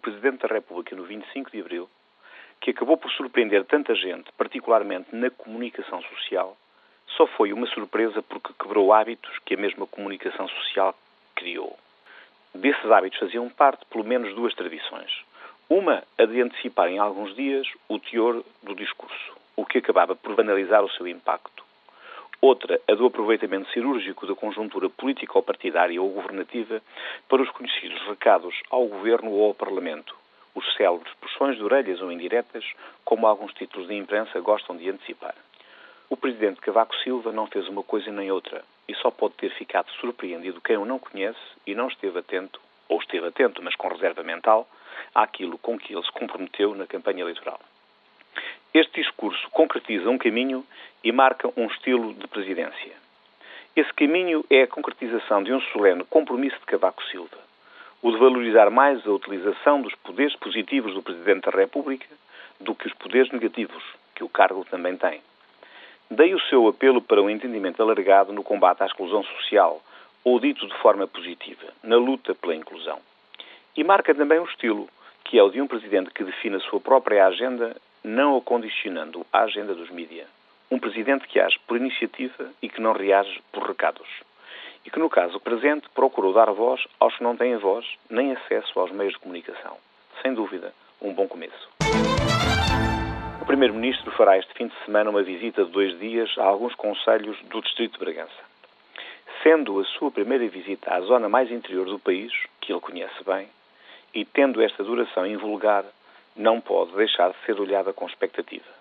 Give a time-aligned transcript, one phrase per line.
[0.00, 1.88] Presidente da República no 25 de Abril,
[2.60, 6.56] que acabou por surpreender tanta gente, particularmente na comunicação social,
[7.16, 10.92] só foi uma surpresa porque quebrou hábitos que a mesma comunicação social
[11.36, 11.78] criou.
[12.52, 15.22] Desses hábitos faziam parte pelo menos duas tradições.
[15.68, 20.34] Uma, a de antecipar em alguns dias o teor do discurso, o que acabava por
[20.34, 21.62] banalizar o seu impacto.
[22.42, 26.80] Outra, a do aproveitamento cirúrgico da conjuntura política ou partidária ou governativa
[27.28, 30.16] para os conhecidos recados ao governo ou ao Parlamento,
[30.54, 32.64] os célebres puxões de orelhas ou indiretas,
[33.04, 35.34] como alguns títulos de imprensa gostam de antecipar.
[36.08, 39.90] O presidente Cavaco Silva não fez uma coisa nem outra e só pode ter ficado
[40.00, 44.22] surpreendido quem o não conhece e não esteve atento, ou esteve atento, mas com reserva
[44.22, 44.66] mental,
[45.14, 47.60] àquilo com que ele se comprometeu na campanha eleitoral.
[48.72, 50.64] Este discurso concretiza um caminho
[51.02, 52.92] e marca um estilo de presidência.
[53.74, 57.36] Esse caminho é a concretização de um solene compromisso de Cavaco Silva,
[58.00, 62.06] o de valorizar mais a utilização dos poderes positivos do Presidente da República
[62.60, 63.82] do que os poderes negativos
[64.14, 65.20] que o cargo também tem.
[66.08, 69.82] Daí o seu apelo para um entendimento alargado no combate à exclusão social,
[70.22, 73.00] ou dito de forma positiva, na luta pela inclusão.
[73.76, 74.88] E marca também um estilo,
[75.24, 79.26] que é o de um presidente que define a sua própria agenda não a condicionando
[79.32, 80.26] à agenda dos mídia.
[80.70, 84.08] Um presidente que age por iniciativa e que não reage por recados.
[84.84, 88.78] E que, no caso presente, procurou dar voz aos que não têm voz nem acesso
[88.80, 89.76] aos meios de comunicação.
[90.22, 91.68] Sem dúvida, um bom começo.
[93.42, 97.36] O Primeiro-Ministro fará este fim de semana uma visita de dois dias a alguns conselhos
[97.44, 98.50] do Distrito de Bragança.
[99.42, 103.48] Sendo a sua primeira visita à zona mais interior do país, que ele conhece bem,
[104.14, 105.84] e tendo esta duração invulgar,
[106.36, 108.80] não pode deixar de ser olhada com expectativa.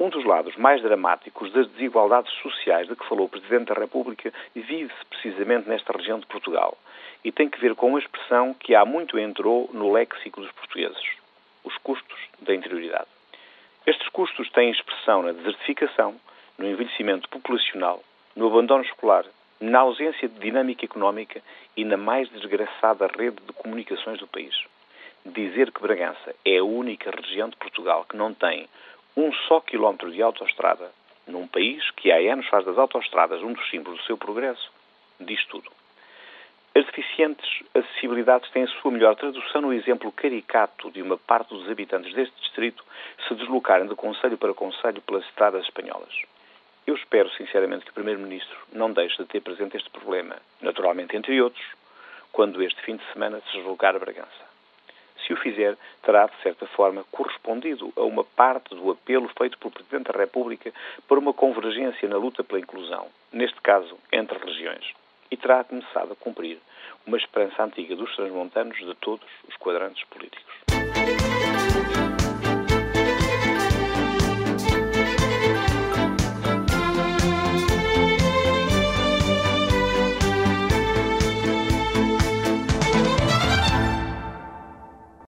[0.00, 4.32] Um dos lados mais dramáticos das desigualdades sociais de que falou o Presidente da República
[4.54, 6.76] vive-se precisamente nesta região de Portugal
[7.22, 11.02] e tem que ver com uma expressão que há muito entrou no léxico dos portugueses:
[11.62, 13.06] os custos da interioridade.
[13.86, 16.16] Estes custos têm expressão na desertificação,
[16.58, 18.02] no envelhecimento populacional,
[18.34, 19.24] no abandono escolar,
[19.60, 21.42] na ausência de dinâmica económica
[21.76, 24.54] e na mais desgraçada rede de comunicações do país
[25.24, 28.68] dizer que Bragança é a única região de Portugal que não tem
[29.16, 30.90] um só quilómetro de autoestrada,
[31.26, 34.70] num país que há anos faz das autoestradas um dos símbolos do seu progresso,
[35.20, 35.70] diz tudo.
[36.74, 41.70] As deficientes acessibilidades têm a sua melhor tradução no exemplo caricato de uma parte dos
[41.70, 42.82] habitantes deste distrito
[43.28, 46.14] se deslocarem de conselho para conselho pelas estradas espanholas.
[46.86, 51.40] Eu espero, sinceramente, que o Primeiro-Ministro não deixe de ter presente este problema, naturalmente, entre
[51.40, 51.64] outros,
[52.32, 54.51] quando este fim de semana se deslocar a Bragança.
[55.32, 59.70] Se o fizer, terá, de certa forma, correspondido a uma parte do apelo feito pelo
[59.70, 60.70] Presidente da República
[61.08, 64.92] para uma convergência na luta pela inclusão, neste caso entre regiões,
[65.30, 66.58] e terá começado a cumprir
[67.06, 70.52] uma esperança antiga dos transmontanos de todos os quadrantes políticos.